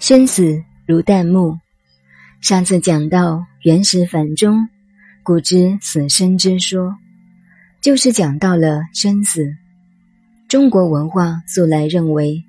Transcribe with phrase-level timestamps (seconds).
[0.00, 1.58] 生死如旦暮。
[2.40, 4.68] 上次讲到原始反中，
[5.24, 6.94] 古之死生之说，
[7.80, 9.56] 就是讲到了生死。
[10.46, 12.44] 中国文化素来认为，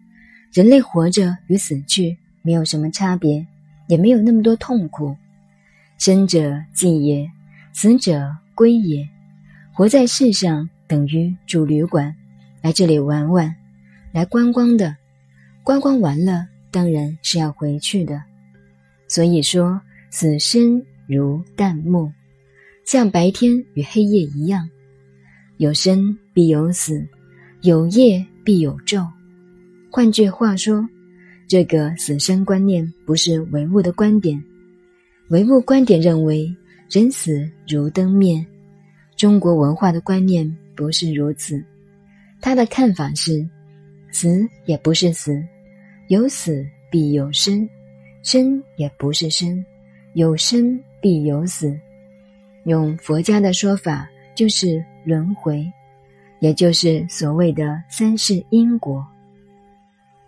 [0.53, 3.47] 人类活着与死去没有什么差别，
[3.87, 5.15] 也没有那么多痛苦。
[5.97, 7.27] 生者祭也，
[7.73, 9.09] 死者归也。
[9.73, 12.15] 活在世上等于住旅馆，
[12.61, 13.55] 来这里玩玩，
[14.11, 14.95] 来观光的，
[15.63, 16.45] 观光完了。
[16.71, 18.21] 当然是要回去的，
[19.07, 19.79] 所以说
[20.09, 22.11] 死生如旦暮，
[22.85, 24.69] 像白天与黑夜一样，
[25.57, 27.07] 有生必有死，
[27.61, 29.05] 有夜必有昼。
[29.91, 30.87] 换句话说，
[31.47, 34.41] 这个死生观念不是唯物的观点。
[35.29, 36.55] 唯物观点认为
[36.89, 38.45] 人死如灯灭，
[39.15, 41.63] 中国文化的观念不是如此。
[42.41, 43.47] 他的看法是，
[44.11, 45.43] 死也不是死。
[46.09, 47.69] 有死必有生，
[48.23, 49.63] 生也不是生；
[50.13, 51.79] 有生必有死。
[52.63, 55.63] 用佛家的说法，就是轮回，
[56.39, 59.05] 也就是所谓的三世因果。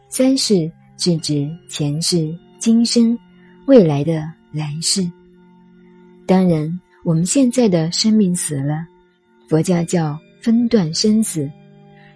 [0.07, 3.17] 三世是指前世、今生、
[3.65, 5.11] 未来的来世。
[6.27, 8.85] 当然，我们现在的生命死了，
[9.47, 11.49] 佛家叫分段生死，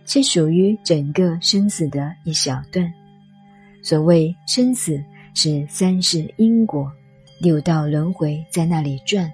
[0.05, 2.87] 是属于整个生死的一小段。
[3.85, 4.99] 所谓生死
[5.35, 6.91] 是三世因果，
[7.39, 9.31] 六道轮回在那里转。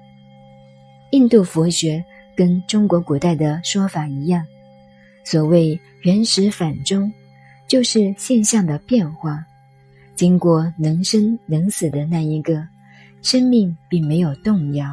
[1.11, 2.03] 印度佛学
[2.35, 4.45] 跟中国古代的说法一样，
[5.23, 7.09] 所谓原始反中，
[7.66, 9.41] 就是现象的变化。
[10.17, 12.61] 经过能生能死的那一个，
[13.22, 14.85] 生命并没有动摇，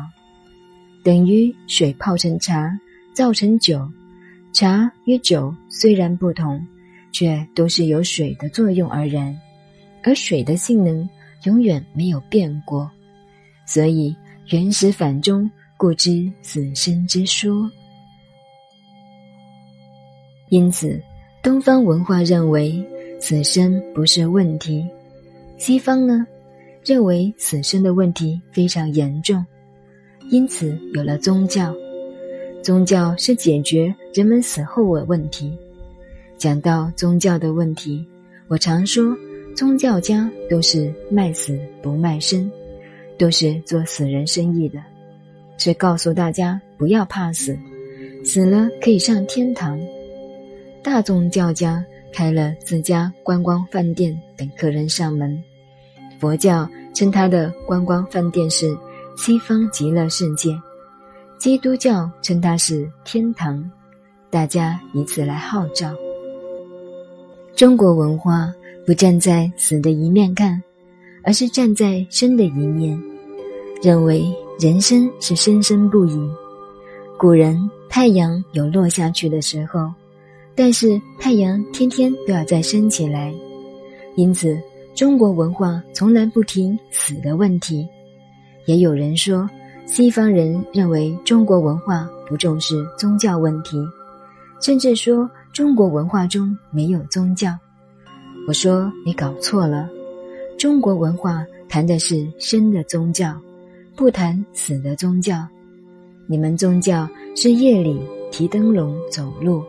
[1.02, 2.78] 等于水泡成茶，
[3.12, 3.90] 造成酒。
[4.52, 6.64] 茶与酒虽然不同，
[7.10, 9.36] 却都是由水的作用而然。
[10.02, 11.08] 而水的性能
[11.44, 12.90] 永远没有变过，
[13.66, 14.14] 所以
[14.50, 17.70] 原始反中，故知死生之说。
[20.48, 21.00] 因此，
[21.42, 22.82] 东方文化认为
[23.20, 24.86] 死生不是问题，
[25.58, 26.26] 西方呢
[26.84, 29.44] 认为死生的问题非常严重，
[30.30, 31.74] 因此有了宗教。
[32.62, 35.56] 宗教是解决人们死后的问题。
[36.36, 38.06] 讲到宗教的问题，
[38.48, 39.16] 我常说。
[39.58, 42.48] 宗教家都是卖死不卖身，
[43.18, 44.78] 都是做死人生意的，
[45.56, 47.58] 是告诉大家不要怕死，
[48.24, 49.76] 死了可以上天堂。
[50.80, 55.42] 大宗教家开了自家观光饭店等客人上门，
[56.20, 58.78] 佛教称他的观光饭店是
[59.16, 60.56] 西方极乐世界，
[61.36, 63.68] 基督教称它是天堂，
[64.30, 65.92] 大家以此来号召。
[67.56, 68.54] 中国文化。
[68.88, 70.62] 不站在死的一面看，
[71.22, 72.98] 而是站在生的一面，
[73.82, 76.18] 认为人生是生生不已。
[77.18, 79.92] 古人太阳有落下去的时候，
[80.54, 83.30] 但是太阳天天都要再升起来，
[84.16, 84.58] 因此
[84.94, 87.86] 中国文化从来不提死的问题。
[88.64, 89.46] 也有人说，
[89.84, 93.76] 西方人认为中国文化不重视宗教问题，
[94.62, 97.54] 甚至说中国文化中没有宗教。
[98.46, 99.88] 我说你搞错了，
[100.58, 103.38] 中国文化谈的是生的宗教，
[103.94, 105.46] 不谈死的宗教。
[106.26, 108.00] 你们宗教是夜里
[108.30, 109.62] 提灯笼走路，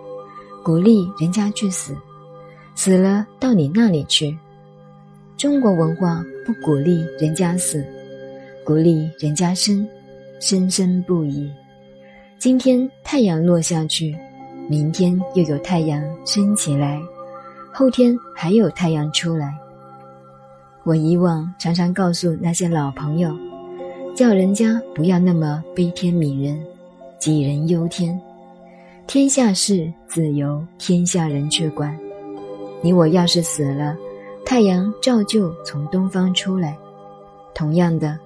[0.63, 1.93] 鼓励人家去死，
[2.73, 4.37] 死了到你那里去。
[5.37, 7.85] 中国文化不鼓励人家死，
[8.65, 9.85] 鼓励人家生，
[10.39, 11.49] 生生不已。
[12.37, 14.15] 今天太阳落下去，
[14.69, 17.01] 明天又有太阳升起来。
[17.71, 19.57] 后天还有太阳出来。
[20.83, 23.35] 我以往常常告诉那些老朋友，
[24.15, 26.59] 叫人家不要那么悲天悯人、
[27.19, 28.19] 杞人忧天。
[29.05, 31.97] 天下事自由天下人去管。
[32.81, 33.95] 你我要是死了，
[34.45, 36.77] 太阳照旧从东方出来。
[37.53, 38.17] 同样的，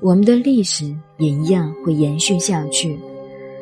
[0.00, 2.98] 我们的历史也一样会延续下去，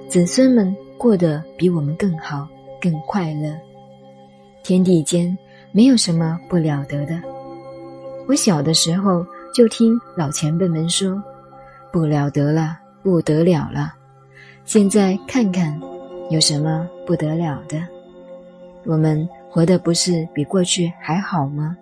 [0.09, 2.49] 子孙们过得比我们更好、
[2.81, 3.55] 更快乐。
[4.69, 5.35] 天地间
[5.73, 7.19] 没有什么不了得的。
[8.29, 9.25] 我小的时候
[9.55, 11.23] 就听老前辈们说，
[11.91, 13.95] 不了得了，不得了了。
[14.67, 15.81] 现在看看，
[16.29, 17.83] 有什么不得了的？
[18.85, 21.75] 我们活的不是比过去还好吗？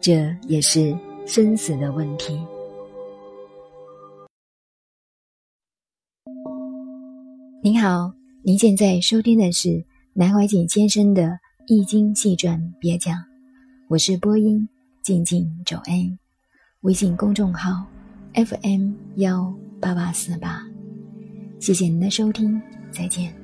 [0.00, 2.40] 这也是生死的问题。
[7.62, 8.10] 您好，
[8.42, 11.38] 您现在收听的是南怀瑾先生的。
[11.72, 13.16] 易经细传别讲，
[13.86, 14.68] 我是播音
[15.02, 16.18] 静静走安
[16.80, 17.86] 微信公众号
[18.34, 20.66] FM 幺八八四八。
[21.60, 23.39] 谢谢您的收听，再见。